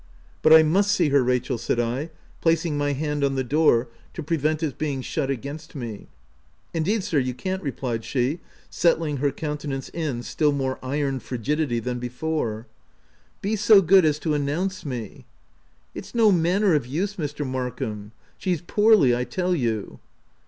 [0.41, 2.09] "But I must see her, Rachel," said I,
[2.41, 6.07] placing my hand on the door to prevent its being shut against me."
[6.73, 8.39] Indeed, sir, you can't," replied she,
[8.71, 12.61] settling her countenance in still more iron frigidity than before.
[12.61, 12.65] OF
[13.43, 13.51] WILDFELL HALL.
[13.51, 15.25] 137 "Be so good as to announce me.""
[15.93, 17.45] It's no manner of use, Mr.
[17.45, 19.99] Markham; she's poorly, I tell you."